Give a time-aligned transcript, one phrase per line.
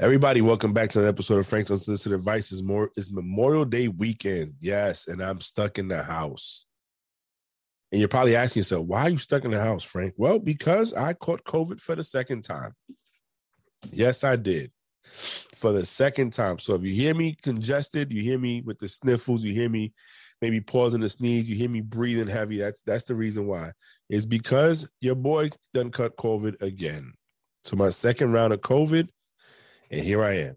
[0.00, 2.52] Everybody, welcome back to an episode of Frank's Unsolicited Advice.
[2.52, 4.54] Is more is Memorial Day weekend.
[4.60, 6.66] Yes, and I'm stuck in the house.
[7.90, 10.14] And you're probably asking yourself, why are you stuck in the house, Frank?
[10.16, 12.70] Well, because I caught COVID for the second time.
[13.90, 14.70] Yes, I did.
[15.02, 16.60] For the second time.
[16.60, 19.92] So if you hear me congested, you hear me with the sniffles, you hear me
[20.40, 22.58] maybe pausing to sneeze, you hear me breathing heavy.
[22.58, 23.72] That's that's the reason why.
[24.08, 27.14] It's because your boy done cut COVID again.
[27.64, 29.08] So my second round of COVID
[29.90, 30.56] and here I am.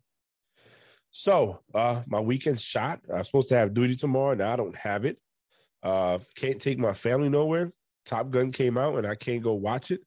[1.12, 3.02] So, uh, my weekend shot.
[3.14, 4.34] I'm supposed to have duty tomorrow.
[4.34, 5.18] Now I don't have it.
[5.84, 7.72] Uh, can't take my family nowhere.
[8.06, 10.02] Top Gun came out and I can't go watch it.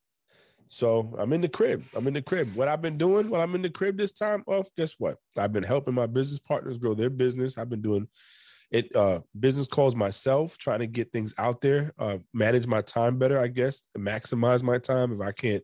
[0.69, 1.85] So I'm in the crib.
[1.97, 2.49] I'm in the crib.
[2.55, 5.19] What I've been doing while I'm in the crib this time, well, guess what?
[5.37, 7.59] I've been helping my business partners grow their business.
[7.59, 8.09] I've been doing
[8.71, 13.19] it uh business calls myself, trying to get things out there, uh manage my time
[13.19, 15.63] better, I guess, maximize my time if I can't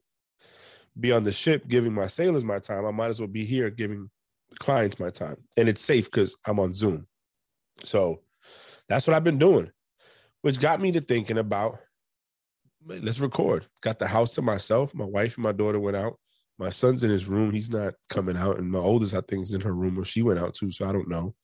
[0.99, 3.71] be on the ship giving my sailors my time, I might as well be here
[3.71, 4.11] giving
[4.59, 5.37] clients my time.
[5.57, 7.07] And it's safe because I'm on Zoom.
[7.85, 8.21] So
[8.89, 9.71] that's what I've been doing,
[10.43, 11.79] which got me to thinking about
[12.87, 13.67] let's record.
[13.83, 14.95] Got the house to myself.
[14.95, 16.19] My wife and my daughter went out.
[16.59, 17.53] My son's in his room.
[17.53, 18.59] He's not coming out.
[18.59, 20.73] And my oldest, I think, is in her room or she went out too.
[20.73, 21.35] So I don't know.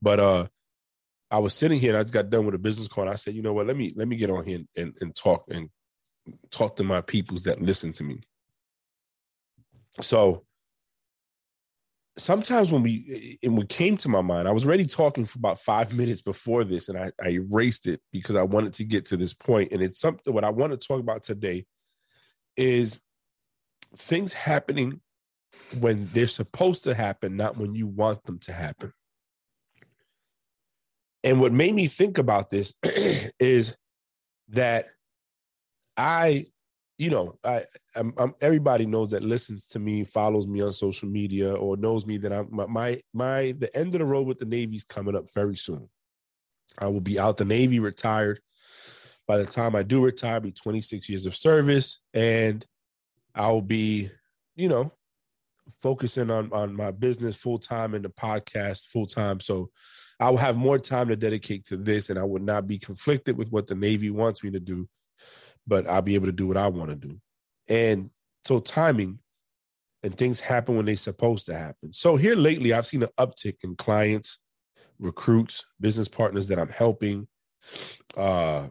[0.00, 0.46] But uh
[1.30, 3.08] I was sitting here and I just got done with a business call.
[3.08, 5.14] I said, you know what, let me let me get on here and, and, and
[5.14, 5.68] talk and
[6.50, 8.20] talk to my peoples that listen to me.
[10.00, 10.44] So
[12.16, 15.60] sometimes when we and what came to my mind, I was already talking for about
[15.60, 19.16] five minutes before this, and I, I erased it because I wanted to get to
[19.16, 19.72] this point.
[19.72, 21.66] And it's something what I want to talk about today
[22.56, 23.00] is
[23.96, 25.00] things happening
[25.80, 28.92] when they're supposed to happen, not when you want them to happen.
[31.24, 32.74] And what made me think about this
[33.40, 33.76] is
[34.48, 34.86] that
[35.96, 36.46] I
[36.98, 37.62] you know, I,
[37.94, 42.04] I'm, I'm, everybody knows that listens to me, follows me on social media, or knows
[42.04, 45.14] me that I'm my, my my the end of the road with the Navy's coming
[45.14, 45.88] up very soon.
[46.76, 48.40] I will be out the Navy, retired.
[49.28, 52.66] By the time I do retire, be 26 years of service, and
[53.34, 54.10] I'll be,
[54.56, 54.92] you know,
[55.80, 59.38] focusing on on my business full time and the podcast full time.
[59.38, 59.70] So
[60.18, 63.38] I will have more time to dedicate to this, and I would not be conflicted
[63.38, 64.88] with what the Navy wants me to do
[65.68, 67.20] but I'll be able to do what I want to do.
[67.68, 68.10] And
[68.44, 69.18] so timing
[70.02, 71.92] and things happen when they're supposed to happen.
[71.92, 74.38] So here lately, I've seen an uptick in clients,
[74.98, 77.28] recruits, business partners that I'm helping.
[78.16, 78.68] Uh,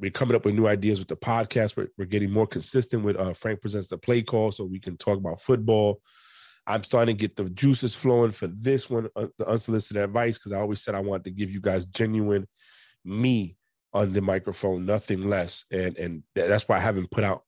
[0.00, 1.76] we're coming up with new ideas with the podcast.
[1.76, 4.96] We're, we're getting more consistent with uh, Frank presents the play call, so we can
[4.96, 6.00] talk about football.
[6.66, 10.52] I'm starting to get the juices flowing for this one, uh, the unsolicited advice, because
[10.52, 12.48] I always said I wanted to give you guys genuine
[13.04, 13.56] me
[13.94, 15.64] on the microphone, nothing less.
[15.70, 17.44] And and that's why I haven't put out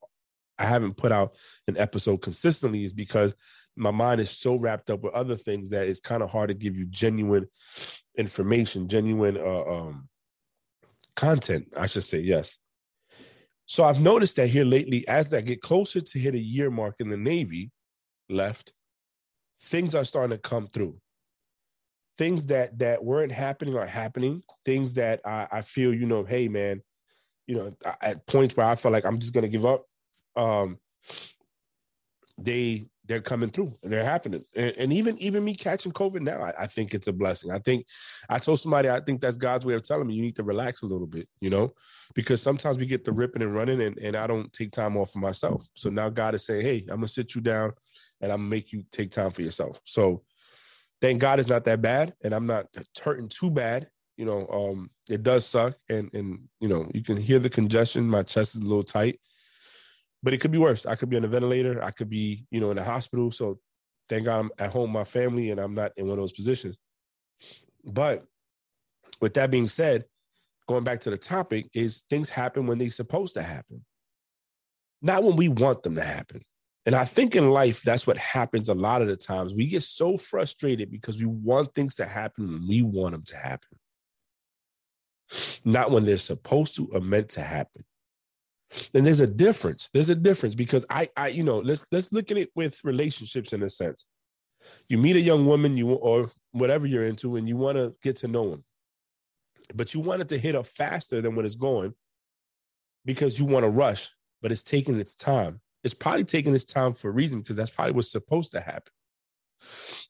[0.58, 1.36] I haven't put out
[1.68, 3.34] an episode consistently is because
[3.76, 6.54] my mind is so wrapped up with other things that it's kind of hard to
[6.54, 7.46] give you genuine
[8.16, 10.08] information, genuine uh, um,
[11.14, 12.20] content, I should say.
[12.20, 12.56] Yes.
[13.66, 16.96] So I've noticed that here lately, as I get closer to hit a year mark
[17.00, 17.70] in the Navy
[18.30, 18.72] left,
[19.60, 20.98] things are starting to come through
[22.18, 24.42] things that that weren't happening are happening.
[24.64, 26.82] Things that I, I feel, you know, hey man,
[27.46, 29.84] you know, at points where I felt like I'm just gonna give up,
[30.36, 30.78] um,
[32.38, 34.44] they they're coming through and they're happening.
[34.54, 37.50] And, and even even me catching COVID now, I, I, think it's a blessing.
[37.50, 37.86] I think
[38.28, 40.82] I told somebody I think that's God's way of telling me you need to relax
[40.82, 41.72] a little bit, you know,
[42.14, 45.12] because sometimes we get the ripping and running and, and I don't take time off
[45.12, 45.66] for myself.
[45.74, 47.72] So now God is saying, Hey, I'm gonna sit you down
[48.20, 49.80] and I'm gonna make you take time for yourself.
[49.84, 50.22] So
[51.00, 52.66] thank God it's not that bad, and I'm not
[53.02, 53.88] hurting too bad.
[54.16, 58.08] You know, um, it does suck, and and you know you can hear the congestion.
[58.08, 59.20] My chest is a little tight,
[60.22, 60.86] but it could be worse.
[60.86, 61.82] I could be on a ventilator.
[61.82, 63.30] I could be, you know, in a hospital.
[63.30, 63.58] So
[64.08, 66.76] thank God I'm at home, my family, and I'm not in one of those positions.
[67.84, 68.24] But
[69.20, 70.04] with that being said,
[70.66, 73.84] going back to the topic, is things happen when they're supposed to happen,
[75.02, 76.40] not when we want them to happen.
[76.86, 79.52] And I think in life, that's what happens a lot of the times.
[79.52, 83.36] We get so frustrated because we want things to happen when we want them to
[83.36, 83.78] happen,
[85.64, 87.84] not when they're supposed to or meant to happen.
[88.94, 89.90] And there's a difference.
[89.92, 93.52] There's a difference because I, I, you know, let's let's look at it with relationships
[93.52, 94.06] in a sense.
[94.88, 98.16] You meet a young woman, you or whatever you're into, and you want to get
[98.16, 98.64] to know them,
[99.74, 101.94] but you want it to hit up faster than when it's going
[103.04, 104.08] because you want to rush,
[104.40, 107.70] but it's taking its time it's probably taking this time for a reason because that's
[107.70, 108.92] probably what's supposed to happen.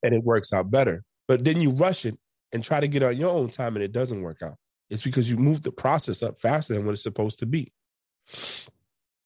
[0.02, 1.04] And it works out better.
[1.28, 2.18] But then you rush it
[2.50, 4.54] and try to get on your own time and it doesn't work out.
[4.88, 7.74] It's because you move the process up faster than what it's supposed to be.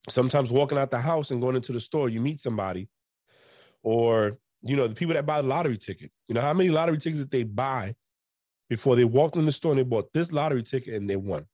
[0.09, 2.89] Sometimes walking out the house and going into the store, you meet somebody,
[3.85, 6.11] or you know, the people that buy the lottery ticket.
[6.27, 7.95] You know, how many lottery tickets that they buy
[8.69, 11.47] before they walked in the store and they bought this lottery ticket and they won?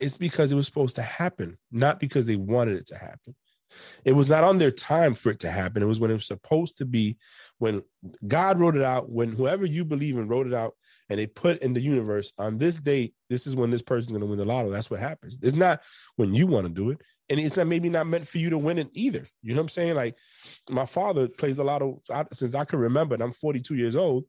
[0.00, 3.34] It's because it was supposed to happen, not because they wanted it to happen.
[4.04, 5.82] It was not on their time for it to happen.
[5.82, 7.16] It was when it was supposed to be,
[7.58, 7.82] when
[8.26, 10.74] God wrote it out, when whoever you believe in wrote it out,
[11.08, 14.20] and they put in the universe on this date, this is when this person's going
[14.20, 14.70] to win the lotto.
[14.70, 15.38] That's what happens.
[15.42, 15.82] It's not
[16.16, 17.00] when you want to do it.
[17.30, 19.24] And it's not maybe not meant for you to win it either.
[19.42, 19.94] You know what I'm saying?
[19.94, 20.18] Like
[20.68, 24.24] my father plays a lot lotto since I can remember, and I'm 42 years old.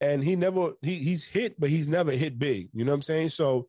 [0.00, 2.68] And he never he he's hit, but he's never hit big.
[2.72, 3.30] You know what I'm saying?
[3.30, 3.66] So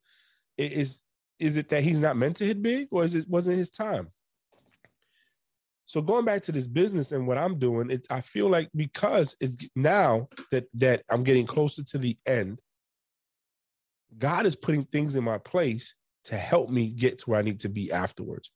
[0.57, 1.03] it is
[1.39, 4.09] is it that he's not meant to hit big, or is it wasn't his time?
[5.87, 9.37] So going back to this business and what I'm doing, it, I feel like because
[9.39, 12.59] it's now that that I'm getting closer to the end,
[14.17, 15.95] God is putting things in my place
[16.25, 18.51] to help me get to where I need to be afterwards.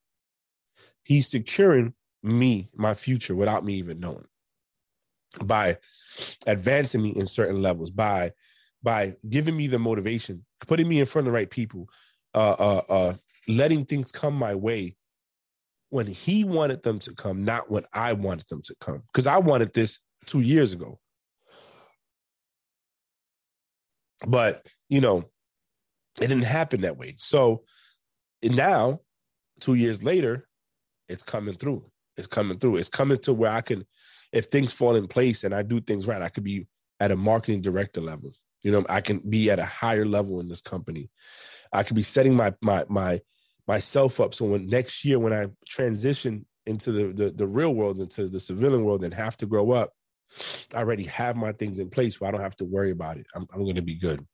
[1.05, 4.27] He's securing me, my future, without me even knowing,
[5.41, 5.77] by
[6.45, 8.33] advancing me in certain levels, by
[8.83, 11.87] by giving me the motivation, putting me in front of the right people,
[12.33, 13.13] uh, uh, uh,
[13.47, 14.97] letting things come my way
[15.91, 19.03] when he wanted them to come, not when I wanted them to come.
[19.11, 20.99] Because I wanted this two years ago.
[24.25, 25.25] But, you know,
[26.21, 27.15] it didn't happen that way.
[27.19, 27.63] So
[28.41, 28.99] now,
[29.59, 30.47] two years later,
[31.09, 31.83] it's coming through.
[32.15, 32.77] It's coming through.
[32.77, 33.85] It's coming to where I can,
[34.31, 36.67] if things fall in place and I do things right, I could be
[37.01, 38.31] at a marketing director level.
[38.61, 41.09] You know, I can be at a higher level in this company.
[41.73, 43.19] I could be setting my my my
[43.71, 44.35] myself up.
[44.35, 48.39] So when next year, when I transition into the, the, the real world, into the
[48.39, 49.91] civilian world, and have to grow up,
[50.75, 53.27] I already have my things in place where I don't have to worry about it.
[53.33, 54.25] I'm, I'm going to be good.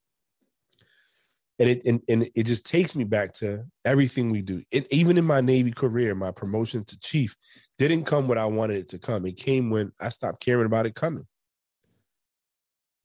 [1.59, 4.63] And it and, and it just takes me back to everything we do.
[4.71, 7.35] It, even in my Navy career, my promotion to chief
[7.77, 9.23] didn't come when I wanted it to come.
[9.27, 11.27] It came when I stopped caring about it coming.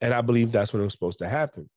[0.00, 1.69] And I believe that's when it was supposed to happen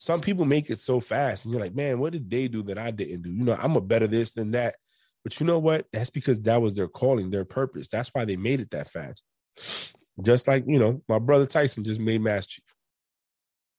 [0.00, 2.78] some people make it so fast and you're like man what did they do that
[2.78, 3.30] i didn't do?
[3.30, 4.74] You know i'm a better this than that.
[5.22, 5.86] But you know what?
[5.92, 7.88] That's because that was their calling their purpose.
[7.88, 9.22] That's why they made it that fast.
[10.22, 12.64] Just like you know my brother tyson just made mass chief.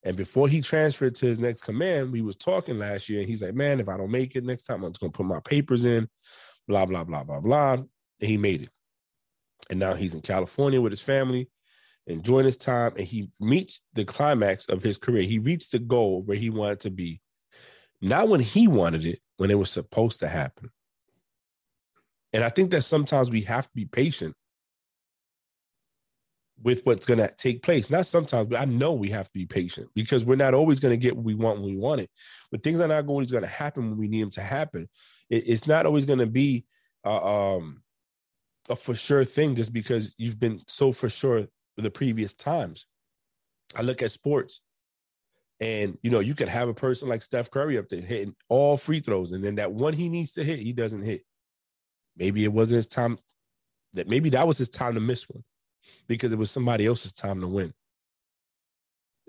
[0.04, 3.44] And before he transferred to his next command we was talking last year and he's
[3.44, 5.40] like man if i don't make it next time i'm just going to put my
[5.42, 6.08] papers in
[6.68, 7.74] blah blah blah blah blah.
[7.74, 7.88] And
[8.20, 8.70] he made it.
[9.70, 11.50] And now he's in california with his family
[12.08, 15.24] enjoying his time, and he reached the climax of his career.
[15.24, 17.22] He reached the goal where he wanted to be,
[18.02, 20.70] not when he wanted it, when it was supposed to happen.
[22.34, 24.36] And I think that sometimes we have to be patient
[26.64, 27.90] with what's going to take place.
[27.90, 30.94] Not sometimes, but I know we have to be patient because we're not always going
[30.94, 32.10] to get what we want when we want it.
[32.52, 34.88] But things are not always going to happen when we need them to happen.
[35.30, 36.66] It, it's not always going to be
[37.04, 37.82] uh, um,
[38.70, 41.48] a for sure thing just because you've been so for sure
[41.78, 42.86] the previous times.
[43.76, 44.62] I look at sports
[45.62, 48.78] and you know, you could have a person like Steph Curry up there hitting all
[48.78, 51.22] free throws, and then that one he needs to hit, he doesn't hit.
[52.18, 53.20] Maybe it wasn't his time.
[53.94, 55.44] That maybe that was his time to miss one
[56.08, 57.74] because it was somebody else's time to win.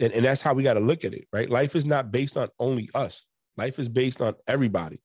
[0.00, 1.50] And, and that's how we got to look at it, right?
[1.50, 3.24] Life is not based on only us.
[3.58, 5.00] Life is based on everybody.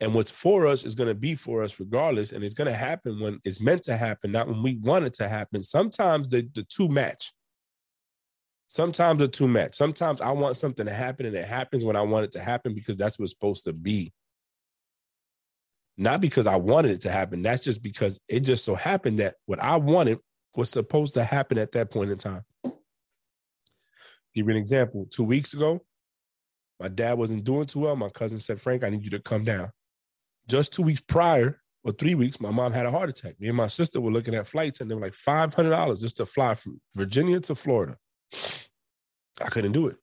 [0.00, 2.32] And what's for us is going to be for us regardless.
[2.32, 5.14] And it's going to happen when it's meant to happen, not when we want it
[5.14, 5.62] to happen.
[5.64, 7.32] Sometimes the, the two match.
[8.66, 9.76] Sometimes the two match.
[9.76, 12.74] Sometimes I want something to happen and it happens when I want it to happen
[12.74, 14.12] because that's what's supposed to be.
[15.96, 17.42] Not because I wanted it to happen.
[17.42, 20.18] That's just because it just so happened that what I wanted
[20.56, 22.42] was supposed to happen at that point in time.
[24.34, 25.06] Give you an example.
[25.08, 25.80] Two weeks ago,
[26.80, 27.94] my dad wasn't doing too well.
[27.94, 29.70] My cousin said, Frank, I need you to come down
[30.48, 33.40] just two weeks prior or three weeks, my mom had a heart attack.
[33.40, 36.00] Me and my sister were looking at flights, and they were like five hundred dollars
[36.00, 37.96] just to fly from Virginia to Florida.
[39.40, 39.96] I couldn't do it.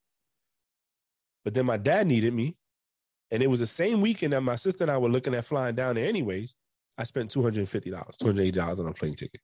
[1.44, 2.58] But then my dad needed me,
[3.32, 5.76] and it was the same weekend that my sister and I were looking at flying
[5.76, 6.08] down there.
[6.08, 6.54] Anyways,
[6.98, 9.42] I spent two hundred and fifty dollars, two hundred eighty dollars on a plane ticket.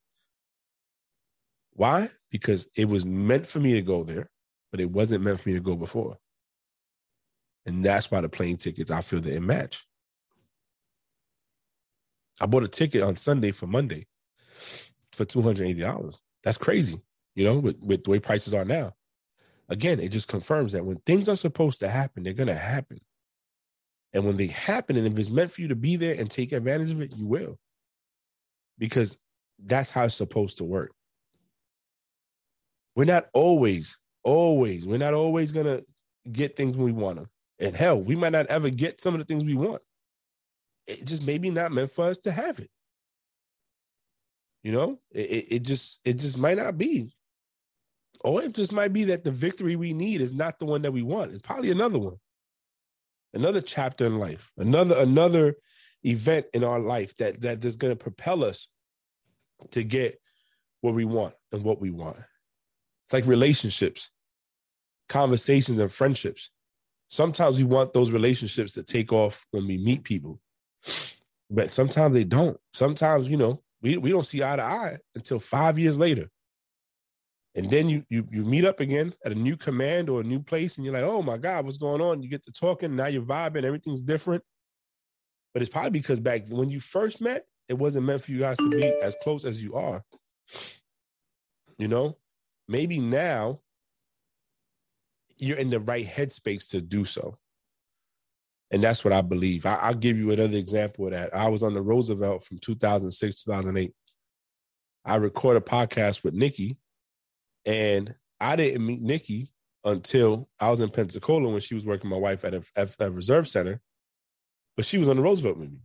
[1.72, 2.10] Why?
[2.32, 4.30] Because it was meant for me to go there,
[4.72, 6.18] but it wasn't meant for me to go before.
[7.66, 9.86] And that's why the plane tickets I feel that it match.
[12.40, 14.08] I bought a ticket on Sunday for Monday
[15.12, 16.22] for two hundred eighty dollars.
[16.44, 17.02] That's crazy,
[17.36, 18.94] you know, with, with the way prices are now.
[19.70, 23.00] Again, it just confirms that when things are supposed to happen, they're gonna happen.
[24.14, 26.52] And when they happen, and if it's meant for you to be there and take
[26.52, 27.58] advantage of it, you will.
[28.78, 29.20] Because
[29.60, 30.94] that's how it's supposed to work.
[32.96, 35.82] We're not always, always, we're not always gonna
[36.32, 37.30] get things when we want them.
[37.60, 39.82] And hell, we might not ever get some of the things we want
[40.88, 42.70] it just maybe not meant for us to have it.
[44.64, 47.14] You know, it, it just it just might not be.
[48.22, 50.92] Or it just might be that the victory we need is not the one that
[50.92, 51.32] we want.
[51.32, 52.18] It's probably another one.
[53.34, 55.56] Another chapter in life, another another
[56.04, 58.68] event in our life that that is going to propel us
[59.72, 60.20] to get
[60.82, 62.18] what we want and what we want.
[62.18, 64.10] It's like relationships,
[65.10, 66.50] conversations, and friendships.
[67.10, 70.42] Sometimes we want those relationships to take off when we meet people,
[71.50, 72.58] but sometimes they don't.
[72.74, 76.30] Sometimes, you know, we, we don't see eye to eye until five years later.
[77.56, 80.40] And then you, you you meet up again at a new command or a new
[80.40, 82.22] place, and you're like, oh my God, what's going on?
[82.22, 84.44] You get to talking, now you're vibing, everything's different.
[85.54, 88.58] But it's probably because back when you first met, it wasn't meant for you guys
[88.58, 90.04] to be as close as you are.
[91.80, 92.18] You know,
[92.68, 93.62] maybe now
[95.40, 97.38] you're in the right headspace to do so.
[98.72, 99.66] And that's what I believe.
[99.66, 101.34] I, will give you another example of that.
[101.34, 103.94] I was on the Roosevelt from 2006, 2008.
[105.06, 106.78] I recorded a podcast with Nikki,
[107.66, 109.50] and I didn't meet Nikki
[109.86, 113.10] until I was in Pensacola when she was working my wife at a, at a
[113.10, 113.80] reserve center,
[114.76, 115.80] but she was on the Roosevelt with me.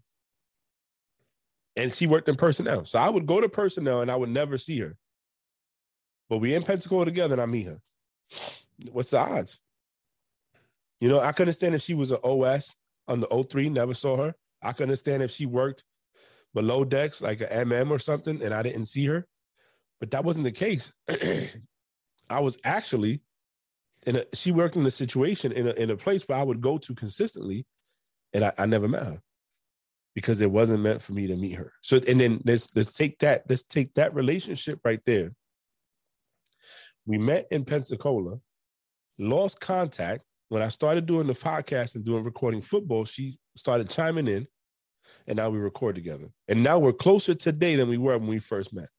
[1.77, 2.85] And she worked in personnel.
[2.85, 4.97] So I would go to personnel and I would never see her.
[6.29, 7.81] But we in Pensacola together and I meet her.
[8.91, 9.59] What's the odds?
[11.02, 12.76] You know, I could understand if she was an OS
[13.09, 14.37] on the 03, never saw her.
[14.62, 15.82] I could understand if she worked
[16.54, 19.26] below decks like an MM or something and I didn't see her.
[19.99, 20.92] But that wasn't the case.
[22.30, 23.21] I was actually
[24.06, 26.61] in a she worked in a situation in a in a place where I would
[26.61, 27.66] go to consistently
[28.32, 29.21] and I, I never met her
[30.14, 31.73] because it wasn't meant for me to meet her.
[31.80, 35.32] So and then let's let's take that, let's take that relationship right there.
[37.06, 38.38] We met in Pensacola,
[39.18, 40.23] lost contact.
[40.52, 44.47] When I started doing the podcast and doing recording football, she started chiming in,
[45.26, 46.28] and now we record together.
[46.47, 48.90] And now we're closer today than we were when we first met.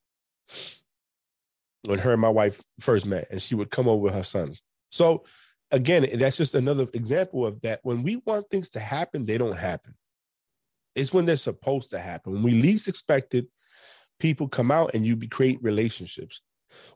[1.86, 4.64] When her and my wife first met, and she would come over with her sons.
[4.90, 5.26] So
[5.70, 7.82] again, that's just another example of that.
[7.84, 9.94] When we want things to happen, they don't happen.
[10.96, 12.34] It's when they're supposed to happen.
[12.34, 13.46] When we least expected,
[14.20, 16.42] people come out and you create relationships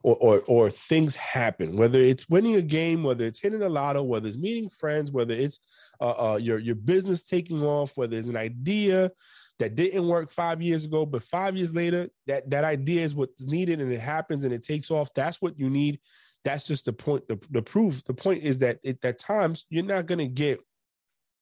[0.03, 4.03] or, or, or things happen, whether it's winning a game, whether it's hitting a lotto,
[4.03, 5.59] whether it's meeting friends, whether it's
[5.99, 9.11] uh, uh, your, your business taking off, whether it's an idea
[9.59, 13.47] that didn't work five years ago, but five years later, that, that idea is what's
[13.47, 15.13] needed and it happens and it takes off.
[15.13, 15.99] That's what you need.
[16.43, 18.03] That's just the point, the, the proof.
[18.03, 20.59] The point is that it, at times you're not going to get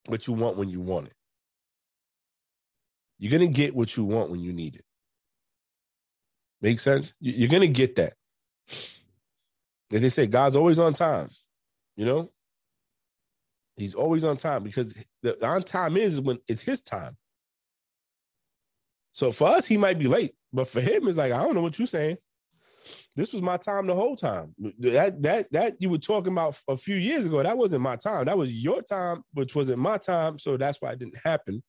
[0.08, 1.12] what you want when you want it.
[3.18, 4.84] You're going to get what you want when you need it.
[6.60, 7.12] Make sense?
[7.20, 8.14] You're going to get that.
[8.68, 11.28] As they say, God's always on time.
[11.96, 12.30] You know,
[13.76, 17.16] He's always on time because the on time is when it's His time.
[19.12, 21.62] So for us, He might be late, but for Him, it's like I don't know
[21.62, 22.16] what you're saying.
[23.16, 24.54] This was my time the whole time.
[24.78, 27.42] That that that you were talking about a few years ago.
[27.42, 28.26] That wasn't my time.
[28.26, 30.38] That was your time, which wasn't my time.
[30.38, 31.62] So that's why it didn't happen.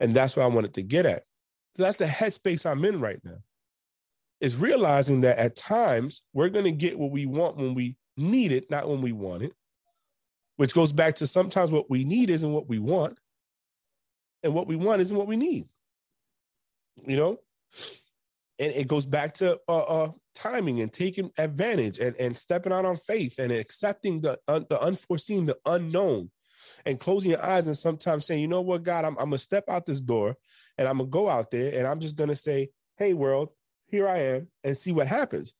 [0.00, 1.22] And that's what I wanted to get at.
[1.76, 3.38] So that's the headspace I'm in right now.
[4.40, 8.52] Is realizing that at times we're going to get what we want when we need
[8.52, 9.52] it, not when we want it.
[10.56, 13.18] Which goes back to sometimes what we need isn't what we want,
[14.42, 15.66] and what we want isn't what we need.
[17.06, 17.38] You know,
[18.58, 22.84] and it goes back to uh, uh, timing and taking advantage and, and stepping out
[22.84, 26.30] on faith and accepting the uh, the unforeseen, the unknown,
[26.86, 29.64] and closing your eyes and sometimes saying, you know what, God, I'm, I'm gonna step
[29.68, 30.36] out this door
[30.78, 33.50] and I'm gonna go out there and I'm just gonna say, hey, world,
[33.86, 35.52] here I am, and see what happens.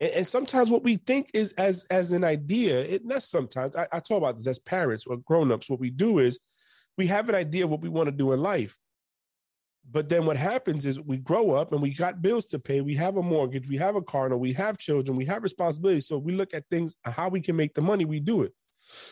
[0.00, 3.86] And, and sometimes what we think is as as an idea, it not sometimes I,
[3.92, 6.38] I talk about this as parents or grown-ups, what we do is
[6.96, 8.76] we have an idea of what we want to do in life.
[9.90, 12.82] But then what happens is we grow up and we got bills to pay.
[12.82, 16.06] We have a mortgage, we have a car, we have children, we have responsibilities.
[16.06, 18.52] So we look at things, how we can make the money, we do it.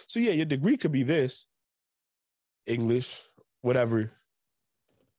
[0.06, 1.46] So yeah, your degree could be this,
[2.66, 3.22] English,
[3.62, 4.12] whatever,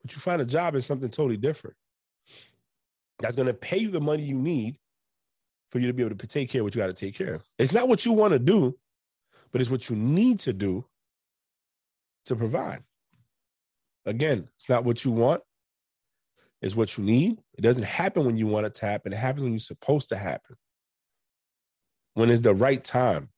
[0.04, 1.76] but you find a job in something totally different.
[3.20, 4.78] That's going to pay you the money you need
[5.72, 7.36] for you to be able to take care of what you got to take care
[7.36, 7.44] of.
[7.58, 8.78] It's not what you want to do,
[9.52, 10.86] but it's what you need to do
[12.26, 12.84] to provide.
[14.06, 15.42] Again, it's not what you want,
[16.62, 17.40] it's what you need.
[17.58, 20.18] It doesn't happen when you want it to happen, it happens when you're supposed to
[20.18, 20.56] happen.
[22.14, 23.30] When it's the right time.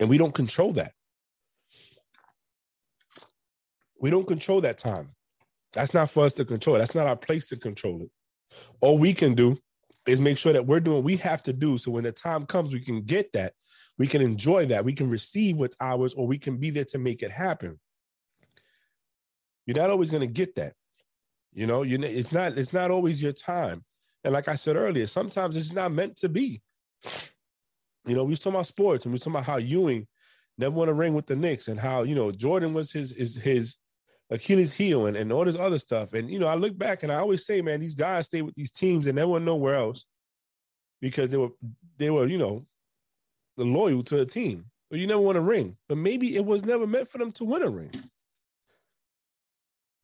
[0.00, 0.92] And we don't control that.
[4.00, 5.10] We don't control that time.
[5.72, 6.76] That's not for us to control.
[6.78, 8.10] That's not our place to control it.
[8.80, 9.58] All we can do
[10.06, 11.78] is make sure that we're doing we have to do.
[11.78, 13.54] So when the time comes, we can get that.
[13.98, 14.84] We can enjoy that.
[14.84, 17.80] We can receive what's ours, or we can be there to make it happen.
[19.66, 20.74] You're not always going to get that.
[21.52, 23.84] You know, you it's not it's not always your time.
[24.22, 26.60] And like I said earlier, sometimes it's not meant to be.
[28.06, 30.06] You know, we was talking about sports and we was talking about how Ewing
[30.58, 33.36] never won a ring with the Knicks and how, you know, Jordan was his his
[33.36, 33.76] his
[34.30, 36.12] Achilles heel and, and all this other stuff.
[36.12, 38.54] And you know, I look back and I always say, man, these guys stay with
[38.54, 40.04] these teams and they went nowhere else
[41.00, 41.50] because they were
[41.98, 42.66] they were, you know,
[43.56, 44.66] the loyal to a team.
[44.90, 45.76] But you never won a ring.
[45.88, 47.90] But maybe it was never meant for them to win a ring.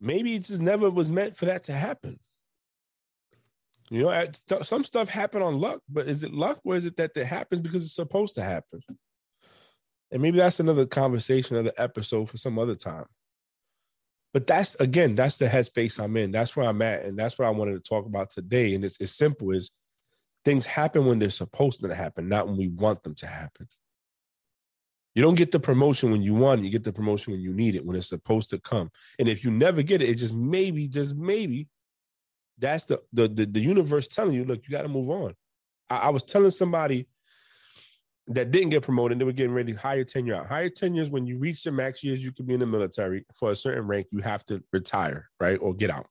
[0.01, 2.19] Maybe it just never was meant for that to happen.
[3.91, 4.27] You know,
[4.63, 7.61] some stuff happen on luck, but is it luck or is it that it happens
[7.61, 8.81] because it's supposed to happen?
[10.11, 13.07] And maybe that's another conversation, another episode for some other time.
[14.33, 16.33] But that's again, that's the headspace I'm in.
[16.33, 18.75] That's where I'm at, and that's what I wanted to talk about today.
[18.75, 19.71] And it's as simple as
[20.45, 23.69] things happen when they're supposed to happen, not when we want them to happen.
[25.15, 27.53] You don't get the promotion when you want it, you get the promotion when you
[27.53, 28.91] need it, when it's supposed to come.
[29.19, 31.69] And if you never get it, it just maybe, just maybe,
[32.59, 35.35] that's the the the, the universe telling you, look, you got to move on.
[35.91, 37.09] I, I, was telling somebody
[38.35, 40.47] that didn't get promoted, they were getting ready high year tenure out.
[40.47, 43.25] High year tenures when you reach your max years, you could be in the military
[43.35, 45.59] for a certain rank, you have to retire, right?
[45.61, 46.09] Or get out.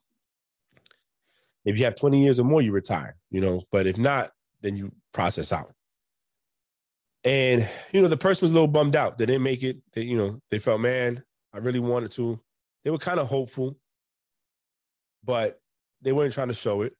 [1.63, 4.75] If you have 20 years or more, you retire, you know, but if not, then
[4.75, 5.73] you process out.
[7.23, 9.17] And, you know, the person was a little bummed out.
[9.17, 9.77] They didn't make it.
[9.93, 11.23] They, you know, they felt, man,
[11.53, 12.39] I really wanted to.
[12.83, 13.77] They were kind of hopeful,
[15.23, 15.61] but
[16.01, 16.95] they weren't trying to show it.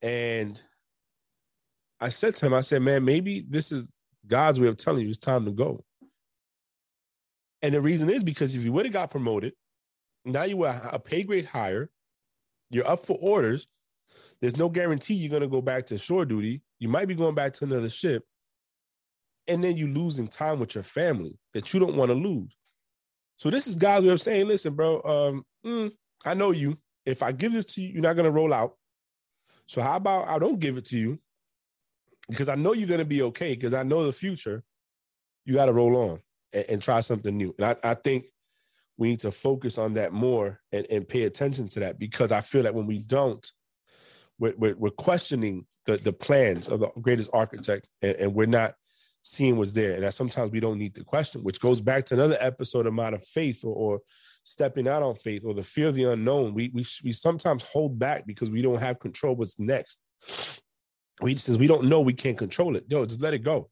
[0.00, 0.60] And
[2.00, 3.97] I said to him, I said, man, maybe this is
[4.28, 5.84] God's way of telling you it's time to go.
[7.62, 9.54] And the reason is because if you would have got promoted,
[10.24, 11.90] now you were a pay grade higher,
[12.70, 13.66] you're up for orders.
[14.40, 16.62] There's no guarantee you're going to go back to shore duty.
[16.78, 18.24] You might be going back to another ship.
[19.48, 22.54] And then you're losing time with your family that you don't want to lose.
[23.38, 25.92] So this is God's way of saying, listen, bro, um, mm,
[26.24, 26.78] I know you.
[27.06, 28.76] If I give this to you, you're not going to roll out.
[29.66, 31.18] So how about I don't give it to you
[32.28, 34.62] because I know you're going to be okay because I know the future.
[35.44, 36.20] You got to roll on
[36.52, 37.54] and, and, try something new.
[37.58, 38.26] And I, I think
[38.98, 42.42] we need to focus on that more and, and pay attention to that because I
[42.42, 43.50] feel that when we don't,
[44.38, 48.74] we're, we're, we're questioning the, the plans of the greatest architect and, and, we're not
[49.22, 49.94] seeing what's there.
[49.94, 52.92] And that sometimes we don't need to question, which goes back to another episode of
[52.92, 54.00] Mind of Faith or, or
[54.44, 56.54] stepping out on faith or the fear of the unknown.
[56.54, 60.00] We, we, we sometimes hold back because we don't have control what's next.
[61.20, 62.84] We says we don't know, we can't control it.
[62.88, 63.70] Yo, just let it go.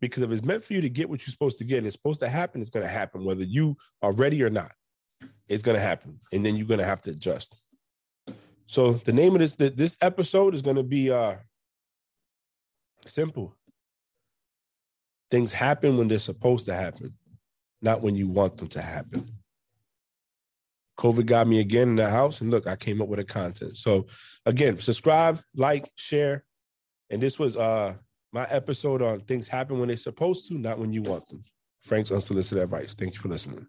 [0.00, 2.20] Because if it's meant for you to get what you're supposed to get it's supposed
[2.20, 4.72] to happen, it's going to happen, whether you are ready or not.
[5.48, 6.20] It's going to happen.
[6.32, 7.62] And then you're going to have to adjust.
[8.66, 11.36] So the name of this this episode is going to be uh
[13.06, 13.54] simple.
[15.30, 17.14] Things happen when they're supposed to happen,
[17.82, 19.30] not when you want them to happen.
[20.98, 23.76] COVID got me again in the house, and look, I came up with a content.
[23.76, 24.06] So
[24.44, 26.44] again, subscribe, like, share,
[27.10, 27.94] and this was uh
[28.32, 31.42] my episode on things happen when they're supposed to, not when you want them.
[31.80, 32.94] Frank's unsolicited advice.
[32.94, 33.66] Thank you for listening.